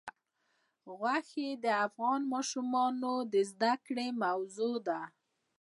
[0.99, 5.01] غوښې د افغان ماشومانو د زده کړې موضوع ده.